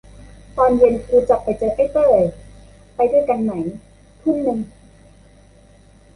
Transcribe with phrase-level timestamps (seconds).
[0.57, 2.13] ตอนเย็นกูจะไปเจอไอ้เต้ย
[2.95, 3.51] ไปด้วยกันไหม
[4.21, 4.59] ทุ่มนึง